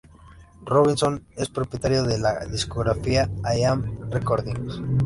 Robinson 0.65 1.27
es 1.35 1.49
propietario 1.49 2.01
de 2.01 2.17
la 2.17 2.39
discográfica 2.47 3.29
I 3.55 3.63
Am 3.65 4.09
Recordings. 4.11 4.81